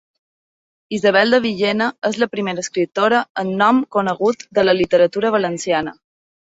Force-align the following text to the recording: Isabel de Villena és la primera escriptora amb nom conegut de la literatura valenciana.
Isabel 0.97 1.35
de 1.35 1.39
Villena 1.43 1.91
és 2.11 2.19
la 2.25 2.29
primera 2.33 2.65
escriptora 2.67 3.23
amb 3.45 3.57
nom 3.63 3.85
conegut 4.01 4.51
de 4.59 4.69
la 4.69 4.79
literatura 4.83 5.37
valenciana. 5.41 6.01